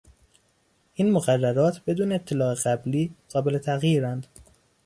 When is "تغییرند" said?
3.57-4.27